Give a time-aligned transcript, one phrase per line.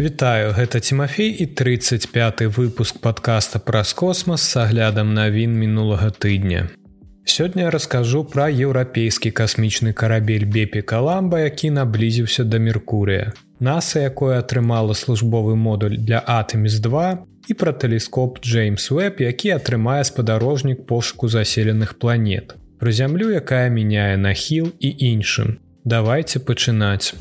[0.00, 6.70] Вітаю, гэта Тимофей і 35 выпуск подкаста праз космас с аглядам навін мінулага тыдня.
[7.28, 13.36] Сёння я раскажу пра еўрапейскі касмічны карабель Бепі Каламба, які наблізіўся да Меркурыя.
[13.60, 17.18] NASAа, якое атрымала службовы модуль для Атэміс2
[17.52, 22.56] і пра тэлескоп Джеймс Уэб, які атрымае спадарожнік пошуку заселеных планет.
[22.80, 25.60] Пра зямлю, якая мяняе нахіл і іншым.
[25.84, 27.12] Давайте пачынаць.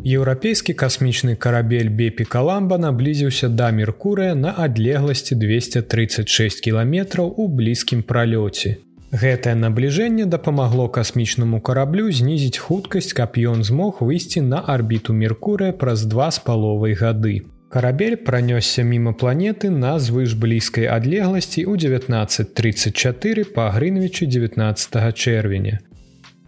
[0.00, 8.80] Еўрапейскі касмічны карабель Бепі Каламба наблізіўся да Меркурыя на адлегласці 236 кіламетраў у блізкім пралёце.
[9.12, 16.08] Гэтае набліжэнне дапамагло касмічнаму караблю знізіць хуткасць, каб ён змог выйсці на арбіту Меркурыя праз
[16.08, 17.44] два з паловай гады.
[17.68, 25.84] Карабель пранёсся міма планеты на звыш блізкай адлегласці ў 1934 па Грынвічы 19 чэрвеня.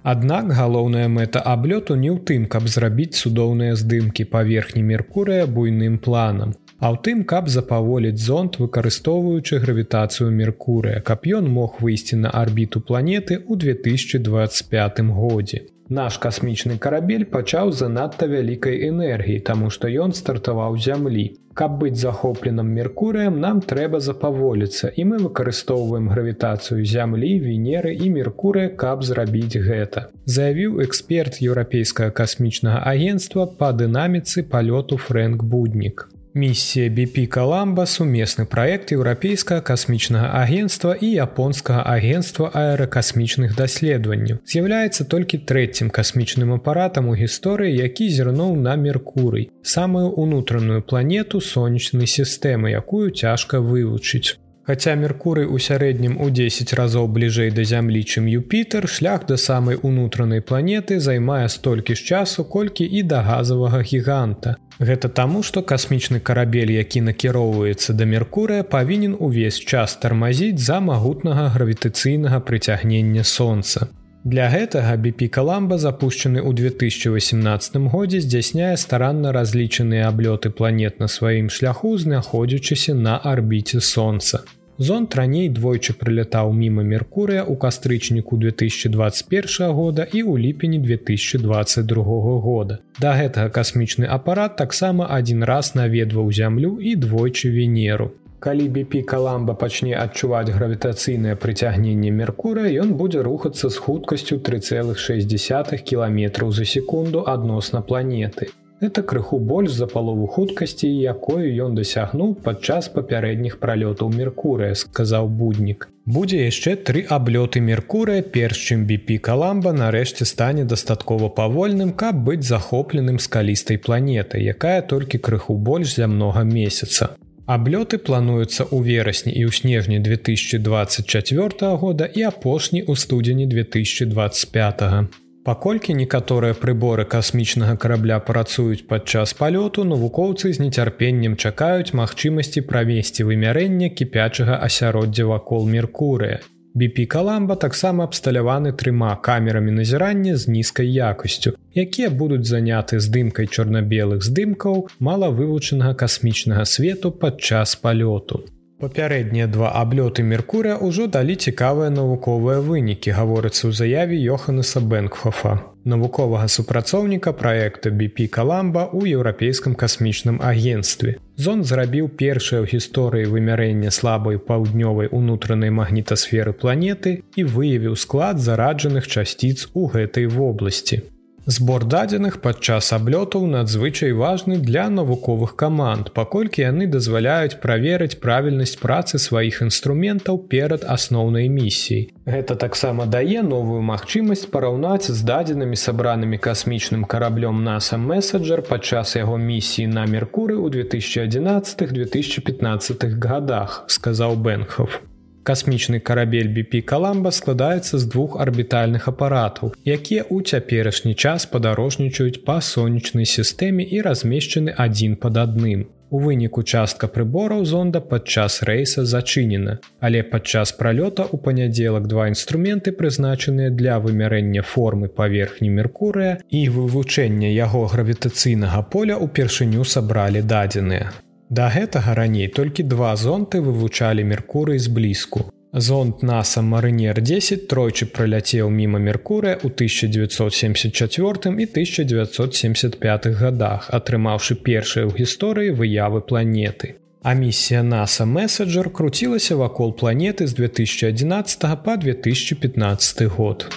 [0.02, 6.54] Аднак галоўная мэта аблёту не ў тым, каб зрабіць цудоўныя здымкі паверхні Меркурыя буйным планам,
[6.82, 12.82] а ў тым, каб запаволіць зонт, выкарыстоўваючы гравітацыю Меркурыя, каб ён мог выйсці на арбіту
[12.82, 15.62] планеты ў 2025 годзе.
[15.92, 21.24] Наш касмічны карабель пачаў занадта вялікай энергіі, таму што ён стартаваў зямлі.
[21.60, 28.72] Каб быць захопленым меркурыем нам трэба запаволіцца і мы выкарыстоўваем гравітацыю зямлі венеры і меркурыя
[28.84, 30.06] каб зрабіць гэта
[30.38, 38.92] заявіў эксперт еўрапейскага касмічнага агенства па дынаміцы палёту фрэнк буднік Місія BP Каламба сумесны праект
[38.96, 44.40] еўрапейскага касмічнага агенства і японскага агенства аэракасмічных даследаванняў.
[44.48, 52.08] З'яўляецца толькі трэцім касмічным апаратам у гісторыі, які зірнуў на Меркурый, самую унутраную планету сонечнай
[52.08, 54.40] сістэмы, якую цяжка вывучыць.
[54.64, 59.74] Хаця Меркурый у сярэднім у 10 разоў бліжэй да зямлі, чым Юпітер, шлях да самай
[59.74, 64.54] унутранай планеты займае столькі ж часу, колькі і да газавага гіганта.
[64.78, 71.48] Гэта таму, што касмічны карабель, які накіроўваецца да Меркурыя, павінен увесь час тармазіць за магутнага
[71.56, 73.88] гравітацыйнага прыцягнення сонца.
[74.24, 81.50] Для гэтага BP Каламба запущены ў 2018 годзе здзяйсняе старанна разлічаныя аблёты планет на сваім
[81.50, 84.46] шляху, знаходзячыся на арбіце сонца.
[84.78, 92.80] Зонт раней двойчы прылятаў міма Меркурыя ў кастрычніку 2021 года і ў ліпені 2022 года.
[92.96, 98.16] Да гэтага касмічны апарат таксама адзін раз наведваў зямлю і двойчы венеру.
[98.42, 106.50] Калі BP каламба пачне адчуваць гравітацыйнае прыцягненне меркура, ён будзе рухацца з хуткасцю 3,6 кіламетраў
[106.50, 108.50] за секунду адносна планеты.
[108.82, 115.86] Это крыху больш за палову хуткасці, якую ён дасягнуў падчас папярэдніх пралётаў меркурыя, сказаў буднік.
[116.04, 122.42] Будзе яшчэ тры аблёты меркурыя, перш чым BP каламба нарэшце стане дастаткова павольным, каб быць
[122.42, 127.14] захопленым скалістай планетай, якая толькі крыху больш зямнога месяца.
[127.46, 135.21] Аблёты плануюцца ў верасні і ў снежні 2024 года і апошні ў студзені 2025.
[135.42, 143.90] Паколькі некаторыя прыборы касмічнага карабля працуюць падчас палёту, навукоўцы з нецярпеннем чакаюць магчымасці правесці вымярэнне
[143.90, 146.38] кіпячага асяроддзя вакол Меркурыя.
[146.78, 154.22] BP каламба таксама абсталяваны трыма камерамі назірання з нізкай якасцю, якія будуць заняты здымкай чорна-белых
[154.22, 158.46] здымкаў малавывучанага касмічнага свету падчас палёту.
[158.82, 165.52] Папярэднія два аблёты Меркуря ўжо далі цікавыя навуковыя вынікі, гаворыцца ў заяве Йоханнеса Бэнкхофа,
[165.86, 171.14] навуковага супрацоўніка праекта BP Каламба ў еўрапейскім касмічным агенстве.
[171.38, 179.06] Зон зрабіў першае ў гісторыі вымярэння слабай паўднёвай унутранай магнітасферы планеты і выявіў склад зараджаных
[179.06, 181.06] часціц у гэтай вобласці.
[181.46, 189.18] Збор дадзеных падчас аблётаў надзвычай важны для навуковых каманд, паколькі яны дазваляюць праверыць правільнасць працы
[189.18, 192.14] сваіх інструментаў перад асноўнай місіяй.
[192.30, 199.34] Гэта таксама дае новую магчымасць параўнаць з дадзенымі сабранымі касмічным караблём NASA месседжер падчас яго
[199.34, 205.02] місіі на Меркуры ў 2011-2015 годах, сказаў Бэнхов.
[205.42, 212.60] Касмічны карабель BP Каламба складаецца з двух арбітальных апаратаў, якія ў цяперашні час падарожнічаюць па
[212.62, 215.90] сонечнай сістэме і размешчаны адзін пад адным.
[216.12, 222.92] У выніку частка прыбораў зонда падчас рэйса зачынена, але падчас пралёта ў панядзелак два інструменты
[222.92, 231.10] прызначаныя для вымярэння формы паверхні Меркурыя і вывучэння яго гравітацыйнага поля ўпершыню сабралі дадзеныя.
[231.52, 235.52] Да гэтага раней толькі два зонты вывучалі меркурый зблізку.
[235.72, 245.04] Зонд NASA Марынер 10 тройчы праляцеў міма Меркурыя ў 1974 і 1975 годах, атрымаўшы першыя
[245.04, 246.96] ў гісторыі выявы планеты.
[247.22, 253.68] А місія NASA Месседжер круцілася вакол планеты з 2011 па 2015 год.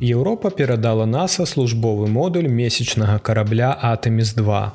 [0.00, 4.70] Еўропа перадала NASA службовы модуль месячнага карабля Атэміс-2.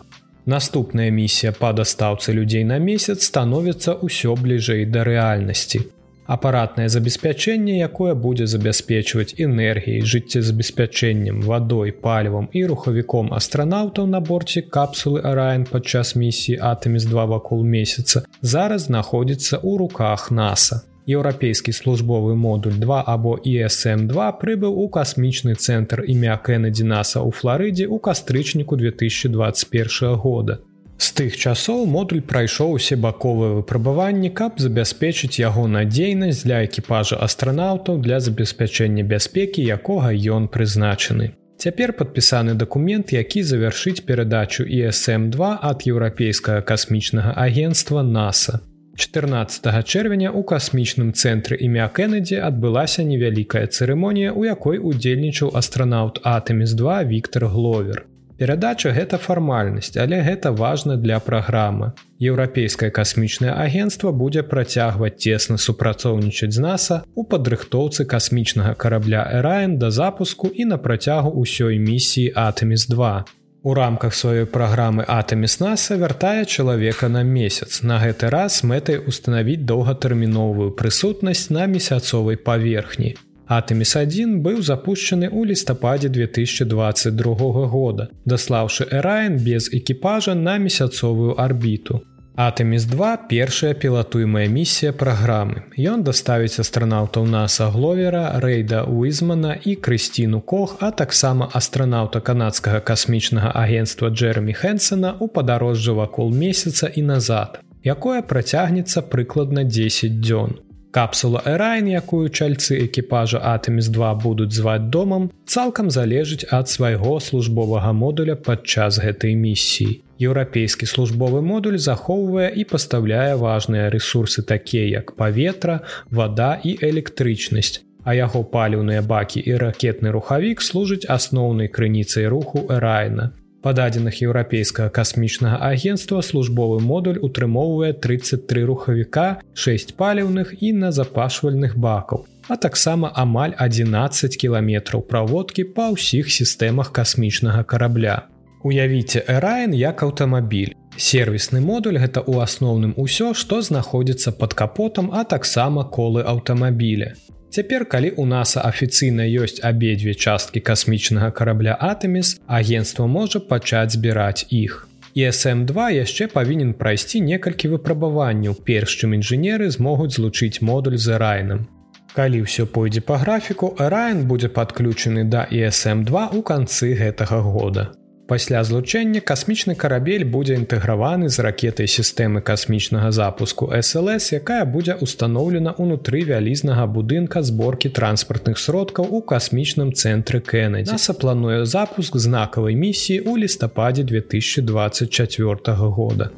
[0.46, 5.88] Наступная місія па дастаўцы людзей на месяц становіцца ўсё бліжэй да рэальнасці.
[6.28, 15.24] Апаратнае забеспячэнне, якое будзе забяспечваць энергіяй, жыццезабеспячэннем, вадой, палівам і рухавіком астранаўтаў на борце капсулы
[15.24, 20.84] Араен падчас місіі Атэміс-2 вакол месяца, зараз знаходзіцца ў руках NASA.
[21.06, 27.92] Еўрапейскі службовы модуль 2 або ESM2 прыбыў у касмічны цэнтр імя Кеннеді Наса ў Флорыдзе
[27.92, 30.64] ў кастрычніку 2021 года.
[30.96, 38.00] З тых часоў модуль прайшоў усе баковыя выпрабаванні, каб забяспечыць яго надзейнасць для экіпажа астранаўтаў
[38.00, 41.36] для забеспячэння бяспекі, якога ён прызначаны.
[41.60, 48.64] Цяпер падпісаны дакумент, які завяршыць перадачу ESM2 ад еўрапейскага касмічнага агенства NASA.
[48.96, 57.06] 14 чэрвеня у касмічным цэнтры імя Кеннеді адбылася невялікая цырымонія, у якой удзельнічаў астранаўт Атэміс2
[57.10, 58.06] Віктор Гловер.
[58.38, 61.94] Перадача гэта фармальнасць, але гэта важна для праграмы.
[62.22, 69.92] Еўрапейскае касмічнае агенцтва будзе працягваць цесна супрацоўнічаць з NASAа у падрыхтоўцы касмічнага карабля Эраен да
[69.92, 73.43] запуску і на працягу ўсёй місіі Атэміс2.
[73.66, 77.80] У рамках сваёй праграмы Атэміснаса вяртае чалавека на месяц.
[77.82, 83.16] На гэты раз мэтай устанавіць доўгатэрміновую прысутнасць на месяцовай паверхні.
[83.48, 92.04] Атэміс1 быў запущены ў лістападзе 2022 года, даслаўшы Эраен без экіпажа на месяцовую арбіту.
[92.34, 95.70] Атэміс2 першая пілатуемая місія праграмы.
[95.78, 103.54] Ён даставіць астранаўтаў NASAа Гловера, Рэйда Уізмана і Крысціну Кох, а таксама астранаўта канадскага касмічнага
[103.54, 110.58] агенства Джермі Хэнсена ў падарожжа вакол месяца і назад, якое працягнецца прыкладна 10 дзён.
[110.94, 118.36] Капсула Эрайн, якую чальцы экіпажа Атэміс2 будуць зваць домам, цалкам залежыць ад свайго службовага модуля
[118.38, 119.98] падчас гэтай місіі.
[120.22, 125.82] Еўрапейскі службовы модуль захоўвае і пастаўляе важныя рэсурсы такія як паветра,
[126.14, 133.34] вада і электрычнасць, а яго паліўныя бакі і ракетны рухавік служыць асноўнай крыніцай руху Эрайна.
[133.64, 142.26] Па дадзеных еўрапейскага касмічнага агенства службовы модуль утрымоўвае 33 рухавіка, 6 паліўных і назапашвальных бакаў,
[142.52, 148.28] а таксама амаль 11 кіламетраў праводкі па ўсіх сістэмах касмічнага карабля.
[148.68, 150.76] Уявіце Эрайн як аўтамабіль.
[151.00, 157.16] Сервісны модуль гэта ў асноўным усё, што знаходзіцца пад капотам, а таксама колы аўтамабіля.
[157.54, 164.50] Цяпер, калі ў NASAа афіцыйна ёсць абедзве часткі касмічнага карабля Атэміс, агенцтва можа пачаць збіраць
[164.50, 164.90] іх.
[165.14, 171.70] ESM2 яшчэ павінен прайсці некалькі выпрабаванняў, перш чым інжынеры змогуць злучыць модуль з райным.
[172.18, 177.94] Калі ўсё пойдзе па графіку, Райан будзе падключаны да ESM2 ў канцы гэтага года.
[178.34, 185.76] Пасля злучэння касмічны карабель будзе інтэграваны з ракетай сістэмы касмічнага запуску SLС, якая будзе ўстаноўлена
[185.78, 190.90] ўнутры вялізнага будынка зборкі транспартных сродкаў у касмічным цэнтры Кеннеді.
[190.90, 196.34] Наса плануе запуск знакавай місіі ў лістападзе 2024 года.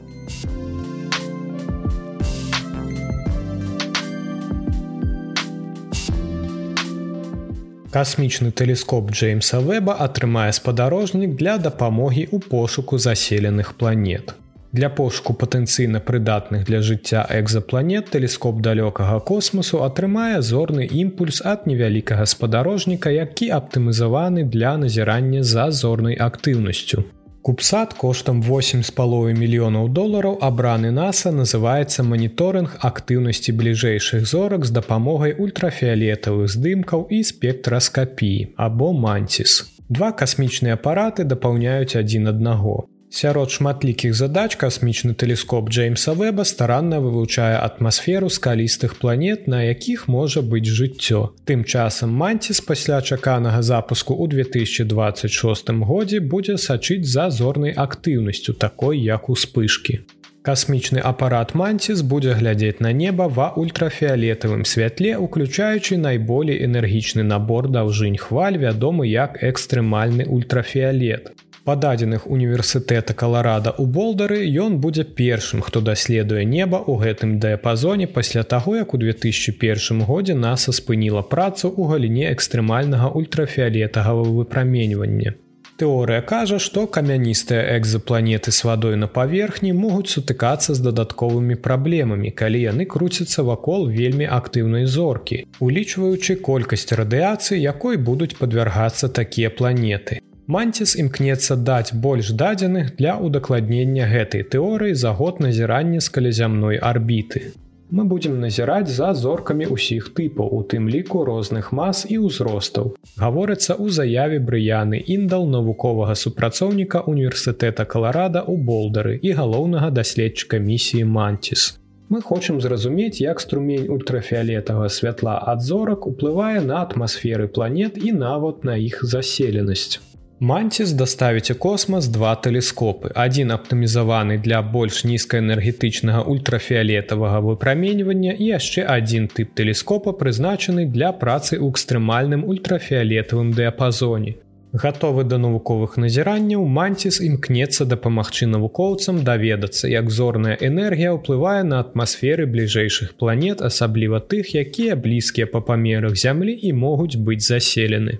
[7.95, 14.33] Касмічны тэлескоп Джеймса Вэба атрымае спадарожнік для дапамогі ў пошуку заселеных планет.
[14.75, 22.27] Для пошуку патэнцыйна прыдатных для жыцця экзапланет тэлескоп далёкага космосу атрымае зорны імпульс ад невялікага
[22.27, 27.07] спадарожніка, які аптымізаваны для назірання за зорнай актыўнасцю.
[27.45, 34.73] Купсад коштам 8 з паловы мільёнаў долараў абраны NASAа называецца маніторынг актыўнасці бліжэйшых зорак з
[34.77, 39.61] дапамогай ультрафіолетавых здымкаў і спектраскапіі або мантис.
[39.89, 42.89] Два касмічныя апараты дапаўняюць адзін аднаго.
[43.15, 50.43] Сярод шматлікіх задач касмічны тэлескоп Джеймса Вэба старанна вывучае атмасферу скалістых планет, на якіх можа
[50.43, 51.21] быць жыццё.
[51.47, 58.99] Тым часам манціс пасля чаканага запуску ў 2026 годзе будзе сачыць за зорнай актыўнасцю такой
[58.99, 60.03] як успышкі.
[60.43, 68.19] Касмічны апарат манціс будзе глядзець на неба ва ультрафіолетавым святле, уключаючы найболей энергічны набор даўжынь
[68.19, 71.31] хваль, вядомы як экстрэмальны ультрафіолет.
[71.65, 78.05] Па дадзеных універсітэта каларада ў болдары ён будзе першым хто даследуе неба ў гэтым дыяпазоне
[78.17, 85.33] пасля таго як у 2001 годзе наса спыніла працу ў галіне экстрэмальнага ультрафіолетагава выпраменьвання.
[85.81, 92.61] Тэорыя кажа што камяністыя экзапланеты з вадой на паверхні могуць сутыкацца з дадатковымі праблемамі калі
[92.61, 100.91] яны круцяцца вакол вельмі актыўнай зоркі улічваючы колькасць радыяцыі якой будуць падвяргацца такія планеты Манціс
[101.01, 107.41] імкнецца даць больш дадзеных для удакладнення гэтай тэорыі за год назірання з калязямной арбіты.
[107.89, 112.93] Мы будзем назіраць за зоркамі ўсіх тыпаў, у тым ліку розных мас і ўзростаў.
[113.17, 121.09] Гаворыцца ў заяве брыяны індал навуковага супрацоўніка універсітэта Каларада ў болдары і галоўнага даследчыка місіі
[121.09, 121.79] Манціс.
[122.09, 128.61] Мы хочам зразумець, як струмень ультрафіолетага святла ад зорак уплывае на атмасферы планет і нават
[128.61, 130.05] на іх заселенасць.
[130.39, 133.07] Манціс даставіць у космас два тэлескопы.
[133.15, 141.55] Адзін аптымізаваны для больш нізкаэнергетычнага ультрафіолетавага выпраменьвання і яшчэ адзін тып тэлескопа прызначаны для працы
[141.55, 144.35] ў экстрэмальным ультрафіолетавым дыяпазоне.
[144.75, 152.43] Гатовы да навуковых назіранняў манціс імкнецца дапамагчы навукоўцам даведацца, як зорная энергія ўплывае на атмасферы
[152.43, 158.19] бліжэйшых планет, асабліва тых, якія блізкія па памерах зямлі і могуць быць заселены.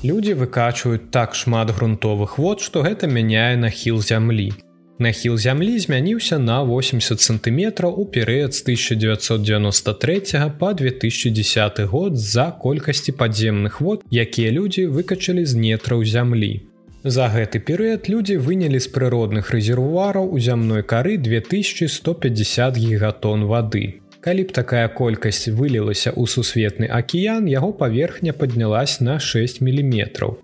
[0.00, 4.48] Людзі выкачваюць так шмат грунтовых вод, што гэта мяняе нахіл зямлі.
[4.96, 13.12] Нахіл зямлі змяніўся на 80 сантыметраў у перыяд з 1993 по 2010 год з-за колькасці
[13.12, 16.64] падземных вод, якія людзі выкачалі з нетраў зямлі.
[17.04, 24.00] За гэты перыяд людзі вынялі з прыродных рэзервуараў у зямной кары 2150 гігатон вады.
[24.20, 30.36] Калі б такая колькасць вылілася ў сусветны акіян, яго паверхня паднялась на 6 міліметраў.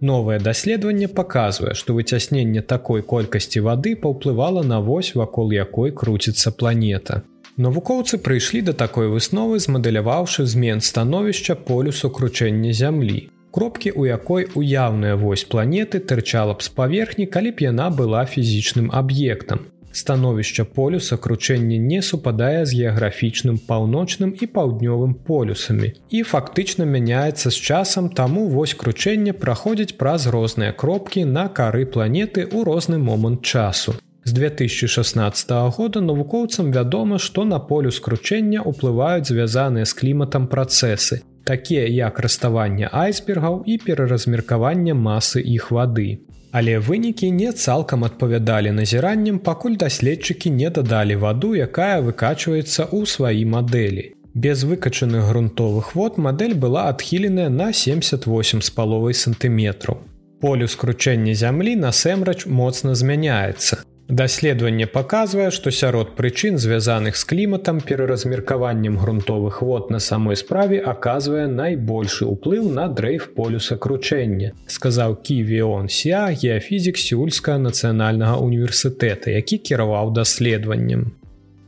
[0.00, 7.22] Новае даследаванне паказвае, што выцясненне такой колькасці вады паўплывала на вось вакол якой круціцца планета.
[7.56, 13.30] Навукоўцы прыйшлі да такой высновы, змадэляваўшы змен становішча полюсу кручэння зямлі.
[13.50, 18.92] Кропкі, у якой уяўная вось планеты тырчала б з паверхні, калі б яна была фізічным
[18.92, 27.50] аб'ектам становішча полюса кручэння не супадае з геаграфічным паўночным і паўднёвым полюсамі і фактычна мяняецца
[27.50, 33.40] з часам таму вось кручэнне праходзіць праз розныя кропкі на кары планеты ў розны момант
[33.42, 33.96] часу.
[34.26, 41.86] З 2016 года навукоўцам вядома, што на полюс кручэння ўплываюць звязаныя з кліматам працэсы, такія
[41.86, 46.26] як раставанне айсбергаў і пераразмеркаванне масы іх вады.
[46.56, 53.42] Але вынікі не цалкам адпавядалі назіранням, пакуль даследчыкі не дадалі ваду, якая выкачваецца ў сваі
[53.44, 54.04] мадэлі.
[54.32, 60.00] Без выкачаных грунтовых вод мадэль была адхіленая на 78 з паловай сантыметраў.
[60.40, 63.84] Полюс кручэння зямлі насэмрач моцна змяняецца.
[64.08, 71.48] Даследаванне паказвае, што сярод прычын, звязаных з кліматам пераразмеркаваннем грунтовых вод на самой справе аказвае
[71.50, 80.14] найбольшы ўплыў на дрэйф полюса кручэння, сказаў Ківіон Ся, геафізік сюльска нацыянальнага універсітэта, які кіраваў
[80.14, 81.10] даследаваннем.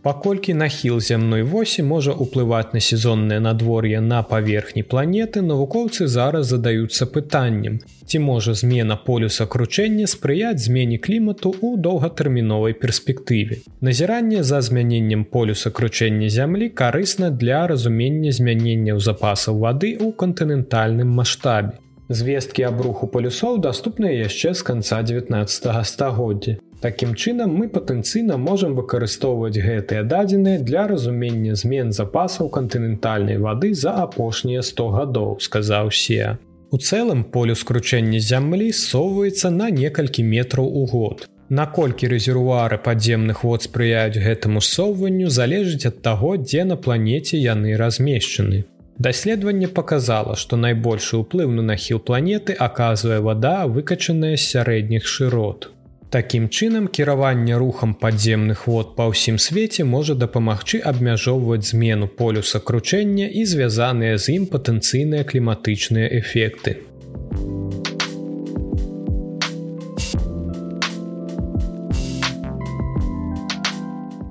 [0.03, 7.07] Паколькі нахіл зямной восі можа ўплываць на сезоннае надвор'е на паверхні планеты, навукоўцы зараз задаюцца
[7.11, 7.81] пытаннем.
[8.07, 13.59] Ці можа змена полюса кручэння спрыяць змене клімату ў доўгатэрміновай перспектыве.
[13.81, 21.75] Назіранне за змяненнем полюса кручэння зямлі карысна для разумення змяненняў запасаў вады ў кантынентальным маштабе.
[22.09, 26.57] Звесткі аб руху палюсоў даступныя яшчэ з канца 19 стагоддзя.
[26.81, 33.95] Такім чынам мы патэнцыйна можам выкарыстоўваць гэтыя дадзеныя для разумення змен запасаў кантынентальнай вады за
[34.03, 36.37] апошнія 100 гадоў, сказаў се.
[36.71, 41.27] У цэлым полюс кручэння зямлі ссоўваецца на некалькі метраў у год.
[41.49, 48.67] Наколькі рэзервуары падземных вод спрыяюць гэтаму ссоўванню залежыць ад таго, дзе на планеце яны размешчаны.
[48.99, 55.71] Даследаванне паказала, што найбольшы ўплыў на нахіл планеты аказвае вада, выкачаная з сярэдніх шырот.
[56.11, 63.29] Такім чынам кіраванне рухам падземных вод па ўсім свеце можа дапамагчы абмяжоўваць змену полюса кручэння
[63.29, 66.79] і звязаныя з ім патэнцыйныя кліматычныя эфекты.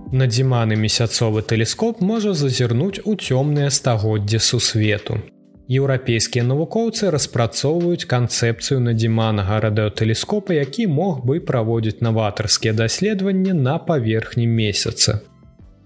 [0.10, 5.22] Надзіманы месяцовы тэлескоп можа зазірнуць у цёмныя стагоддзя сусвету.
[5.68, 15.20] Еўрапейскія навукоўцы распрацоўваюць канцэпцыю надзіманага радыотэлескопа, які мог бы праводзіць наватарскія даследаванні на паверхні месяца.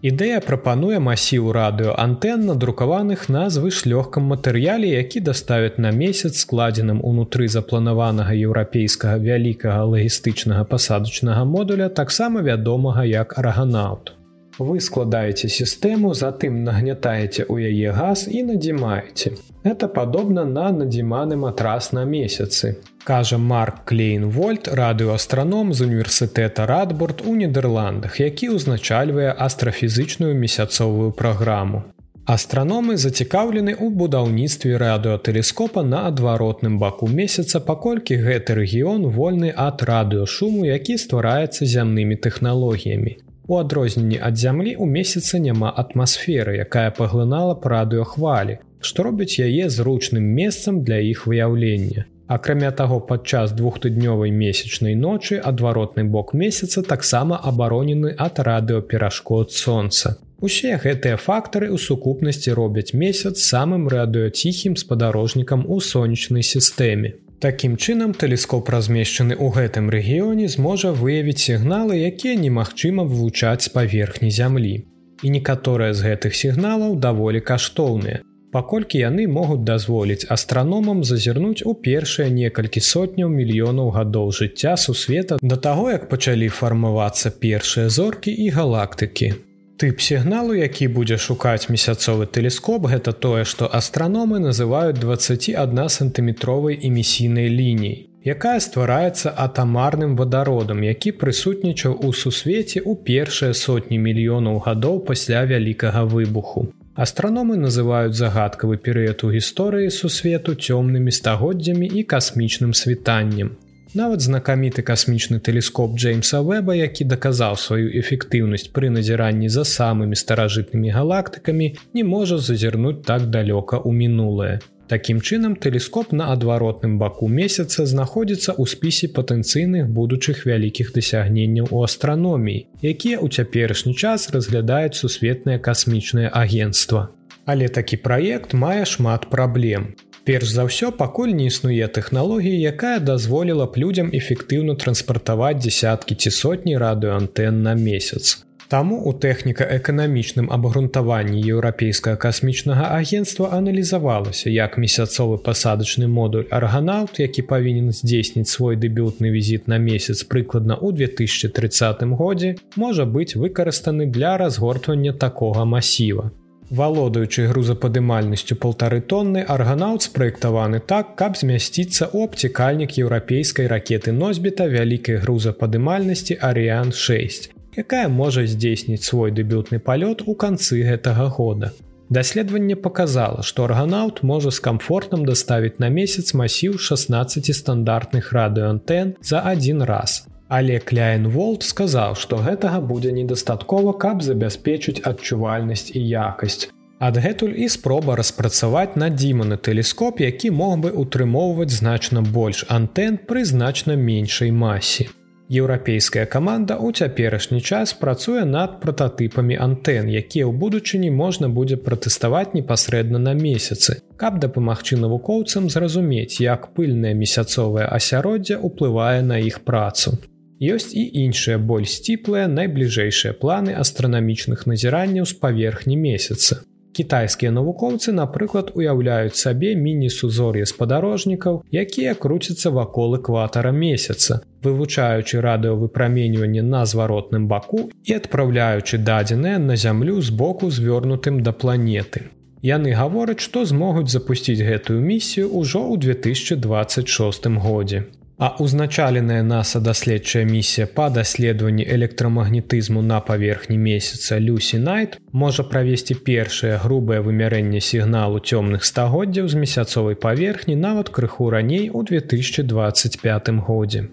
[0.06, 8.38] Ідэя прапануе масіў радыоантэн надрукаваных на звышлёгкам матэрыяле, які даставяць на месяц складзеным унутры запланаванага
[8.38, 14.14] еўрапейскага вялікага лагістычнага пасадачнага модуля таксама вядомага як арганаут.
[14.60, 19.38] Вы складаеце сістэму, затым нагнятаеце ў яе газ і надзімаеце.
[19.64, 22.76] Это падобна на надзіманы матрас на месяцы.
[23.04, 31.84] Кажа Марк Клейн Вольт, радыоастраном з універсітэта Радборд у Нідерландах, які ўзначальвае астрафізычную месяцовую праграму.
[32.30, 40.70] Астраномы зацікаўлены ў будаўніцтве радыотэлескопа на адваротным баку месяца, паколькі гэты рэгіён вольны ад радыёшуму,
[40.70, 43.18] які ствараецца зямнымі тэхналогіямі.
[43.52, 49.68] У адрозненні ад зямлі ў месяца няма атмасферы, якая паглынала б радыёхвалі, што робіць яе
[49.68, 52.06] зручным месцам для іх выяўлення.
[52.32, 60.16] Акрамя таго, падчас двухтыднёвай месячнай ночы адваротны бок месяца таксама абаронены ад радыёперашкод сонца.
[60.40, 67.20] Усе гэтыя фактары ў сукупнасці робяць месяц самым радыёціхім спадарожнікам у сонечнай сістэме.
[67.42, 74.30] Такім чынам тэлескоп размешчаны ў гэтым рэгіёне зможа выявіць сігналы, якія немагчыма вывучаць з паверхні
[74.30, 74.86] зямлі.
[75.26, 78.22] І некаторыя з гэтых сігналаў даволі каштоўныя.
[78.54, 85.58] Паколькі яны могуць дазволіць астраномам зазірнуць у першыя некалькі сотняў мільёнаў гадоў жыцця сусвета да
[85.58, 89.34] таго, як пачалі фармавацца першыя зоркі і галактыкі.
[89.82, 97.50] Тып сігналу, які будзе шукаць месяцовы тэлескоп, гэта тое, што астраномы называюць 21 сантыметровай эмісійнай
[97.50, 97.96] лініяй,
[98.34, 106.06] якая ствараецца атамарным вадародам, які прысутнічаў у сусвеце ў першыя сотні мільёнаў гадоў пасля вялікага
[106.14, 106.68] выбуху.
[106.94, 113.58] Астраномы называюць загадкавы перыяд у гісторыі сусвету цёмнымі стагоддзямі і касмічным світаннем.
[113.94, 120.96] Нават знакаміты касмічны тэлескоп Джеймса Вэба, які даказаў сваю эфектыўнасць пры назіранні за самымі старажытнымі
[120.96, 124.64] галактыкамі, не можа зазірнуць так далёка ў мінулае.
[124.88, 131.84] Такім чынам тэлескоп на адваротным баку месяца знаходзіцца ў спісе патэнцыйных будучых вялікіх дасягненняў у
[131.84, 137.12] астраноміі, якія ў цяперашні час разглядаюць сусветнае касмічнае агенцтва.
[137.44, 139.96] Але такі праект мае шмат праблем.
[140.24, 146.30] Перш за ўсё пакуль не існуе тэхналогія, якая дазволіла б людзям эфектыўна транспартаваць дзясяткі ці
[146.30, 148.46] сотні радыоантэн на месяц.
[148.72, 157.92] Таму у тэхніка-эканамічным абгрунтаванні еўрапейскага касмічнага агенства аналізавалася, як месяцовы пасадачны модуль арганаут, які павінен
[157.92, 165.12] здзейсніць свой дэбютны візіт на месяц прыкладна ў 2030 годзе, можа быць выкарыстаны для разгортвання
[165.12, 166.32] такога масіва.
[166.72, 175.20] Валодаючы грузападымальнасцю полторы тонны арганаут спраектаваны так, каб змясціцца ў абцікальнік еўрапейскай ракеты носьбіта вялікай
[175.20, 181.76] грузападымальнасці Арыян 6, якая можа здзейсніць свой дэбютны палёт у канцы гэтага года.
[182.08, 189.44] Даследаванне показала, што арганаут можа з камфортам даставіць на месяц масіў 16 стандартных радыоантэн за
[189.44, 190.24] адзін раз.
[190.52, 196.68] Але Кляйн Волт сказаў, што гэтага будзе недастаткова, каб забяспечыць адчувальнасць і якасць.
[197.00, 203.46] Адгэтуль і спроба распрацаваць на дзіманы тэлескоп, які мог бы утрымоўваць значна больш антэн пры
[203.48, 205.08] значна меншай масе.
[205.52, 212.52] Еўрапейская каманда ў цяперашні час працуе над прататыпамі антэн, якія ў будучыні можна будзе пратэставаць
[212.56, 220.20] непасрэдна на месяцы, каб дапамагчы навукоўцам зразумець, як пыльнае месяцовае асяроддзе ўплывае на іх працу.
[220.62, 226.62] Ёсць і іншыя боль сціплыя найбліжэйшыя планы астранамічных назіранняў з паверхні месяца.
[226.94, 236.86] Кітайскія навукоўцы, напрыклад, уяўляюць сабе міні-сузор'е спадарожнікаў, якія круцяцца вакол экватара месяца, вывучаючы радыёвыпраменьванне на
[236.86, 242.28] зваротным баку і адпраўляючы дадзеныя на зямлю з боку звёрнутым да планеты.
[242.62, 248.06] Яны гавораць, што змогуць запусціць гэтую місію ўжо ў 2026 годзе.
[248.42, 256.16] А узначаленая NASAа даследчая місія па даследаванні электрамагнетызму на паверхні месяца Люсі Найт можа правесці
[256.16, 264.10] першае грубае вымярэнне сігналу цёмных стагоддзяў з месяцовай паверхні нават крыху раней у 2025 годзе.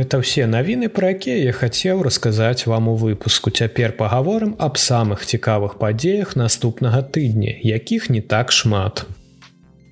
[0.00, 3.50] Это ўсе навіны, пра якія я хацеў расказаць вам у выпуску.
[3.52, 9.04] Цяпер пагаворым аб самых цікавых падзеях наступнага тыдня, якіх не так шмат.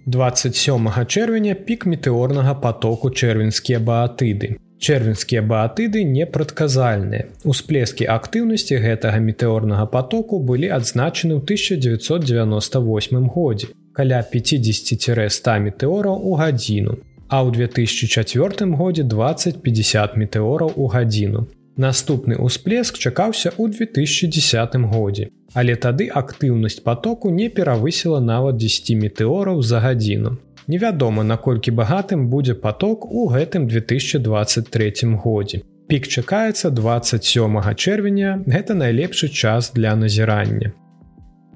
[0.09, 4.57] 27 чэрвеня пік метэорнага потоку чэрвенскія баатыды.
[4.81, 7.29] Чэрвенскія баатыды непрадказальныя.
[7.44, 16.97] Усплескі актыўнасці гэтага метэорнага потоку былі адзначаны ў 1998 годзе, каля 50-100 метэораў у гадзіну.
[17.28, 21.46] А ў 2004 годзе 20-50 метэораў у гадзіну.
[21.76, 29.62] Наступны ўсплеск чакаўся ў 2010 годзе, але тады актыўнасць потоку не перавысіла нават 10 метэораў
[29.62, 30.38] за гадзіну.
[30.66, 35.62] Невядома, наколькі багатым будзе поток у гэтым 2023 годзе.
[35.88, 40.74] Пік чакаецца 27 чэрвеня, гэта найлепшы час для назірання.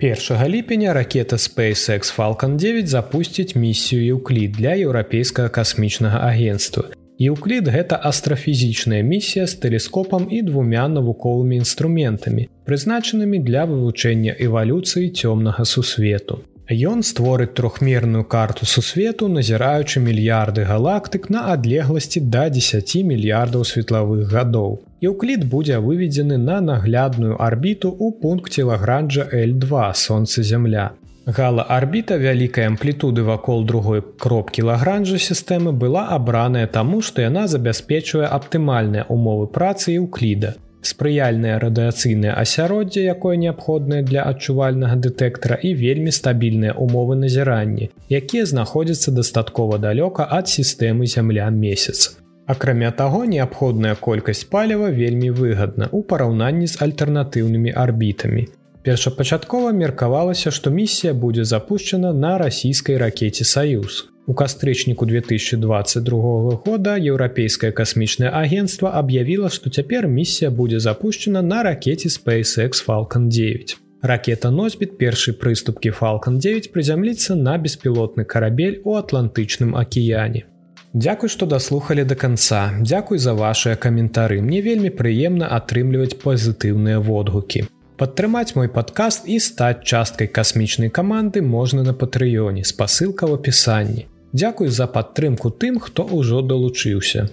[0.03, 6.85] 1 ліпеня ракета SpaceX Falcon 9 запусціць місію Еўклід для еўрапейскага касмічнага агенства.
[7.21, 15.65] Еўклід гэта астрафізічная місія з тэлескопам і двумя навуковымі інструментамі, прызначанымі для вывучэння эвалюцыі цёмнага
[15.65, 16.43] сусвету.
[16.67, 24.83] Ён створыць трохмерную карту сусвету, назіраючы мільярды галактык на адлегласці да 10 мільярдаў светлавых гадоў.
[25.03, 30.93] Еўклід будзе выведзены на наглядную арбіту ў пункце лагранджа L2 сонца зямля.
[31.27, 38.31] Гала арбіта вялікай амплітуды вакол другой кропкі лагранжа сістэмы была абраная таму, што яна забяспечвае
[38.31, 40.55] аптымальныя умовы працы еўкліда.
[40.83, 49.11] Спрыяльнае радыяцыйнае асяроддзе, якое неабходнае для адчувальнага дэтэктара і вельмі стабільныя умовы назірання, якія знаходзяцца
[49.11, 52.22] дастаткова далёка ад сістэмы зямля месяц.
[52.47, 58.49] Акрамя таго, неабходная колькасць паліва вельмі выгадна ў параўнанні з альтэрнатыўнымі арбітамі.
[58.83, 64.09] Першапачаткова меркавалася, што місія будзе запущена на расійскай ракете Саюз.
[64.27, 72.09] У кастрычніку 2022 года еўрапейскае касмічнае агенцтва аб'явіла, што цяпер місія будзе запущена на ракете
[72.09, 73.79] SpaceX Falcon 9.
[74.03, 80.51] Ракета носьбіт першай прыступкі Falcon 9 прызямліцца на беспілотны карабель у атлантычным акіяне.
[80.95, 82.71] Дзякуй, што даслухалі да канца.
[82.81, 84.43] Дзякуй за вашыя каментары.
[84.45, 87.65] Мне вельмі прыемна атрымліваць пазітыўныя водгукі.
[87.97, 94.05] Падтрымаць мой падкаст і стаць часткай касмічнай каманды можна на патрыёне, спасылка ў апісанні.
[94.37, 97.29] Дзякуй за падтрымку тым, хто ўжо далучыўся.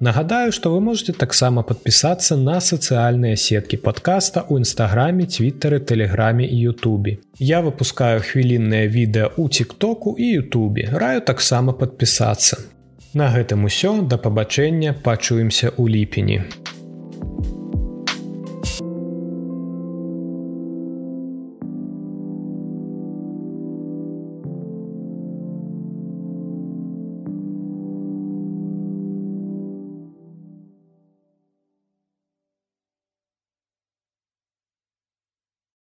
[0.00, 6.74] Нагадаю, што вы можете таксама падпісацца на сацыяльныя сеткі падкаста ў нстаграме, твиттары, тэлеграме і
[6.74, 7.18] Ютубе.
[7.38, 10.90] Я выпускаю хвілінныя відэа ў тиктоку і Ютубе.
[10.90, 12.74] Раю таксама падпісацца.
[13.14, 16.38] На гэтым усё да пабачэння пачуемся ў ліпені.